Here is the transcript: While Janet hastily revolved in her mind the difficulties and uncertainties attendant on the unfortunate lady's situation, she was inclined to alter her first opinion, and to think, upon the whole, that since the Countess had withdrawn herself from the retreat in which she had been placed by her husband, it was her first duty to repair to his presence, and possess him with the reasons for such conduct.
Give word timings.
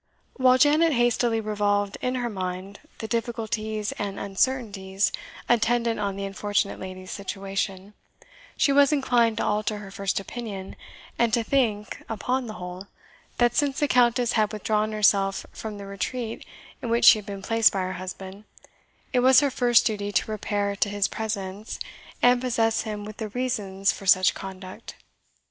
While 0.37 0.57
Janet 0.57 0.93
hastily 0.93 1.39
revolved 1.39 1.99
in 2.01 2.15
her 2.15 2.27
mind 2.27 2.79
the 2.97 3.07
difficulties 3.07 3.91
and 3.99 4.19
uncertainties 4.19 5.11
attendant 5.47 5.99
on 5.99 6.15
the 6.15 6.25
unfortunate 6.25 6.79
lady's 6.79 7.11
situation, 7.11 7.93
she 8.57 8.71
was 8.71 8.91
inclined 8.91 9.37
to 9.37 9.45
alter 9.45 9.77
her 9.77 9.91
first 9.91 10.19
opinion, 10.19 10.75
and 11.19 11.31
to 11.35 11.43
think, 11.43 12.01
upon 12.09 12.47
the 12.47 12.55
whole, 12.55 12.87
that 13.37 13.55
since 13.55 13.79
the 13.79 13.87
Countess 13.87 14.31
had 14.31 14.51
withdrawn 14.51 14.91
herself 14.91 15.45
from 15.51 15.77
the 15.77 15.85
retreat 15.85 16.47
in 16.81 16.89
which 16.89 17.05
she 17.05 17.19
had 17.19 17.25
been 17.27 17.43
placed 17.43 17.71
by 17.71 17.81
her 17.81 17.93
husband, 17.93 18.45
it 19.13 19.19
was 19.19 19.39
her 19.41 19.51
first 19.51 19.85
duty 19.85 20.11
to 20.13 20.31
repair 20.31 20.75
to 20.75 20.89
his 20.89 21.07
presence, 21.07 21.77
and 22.23 22.41
possess 22.41 22.81
him 22.81 23.05
with 23.05 23.17
the 23.17 23.29
reasons 23.29 23.91
for 23.91 24.07
such 24.07 24.33
conduct. 24.33 24.95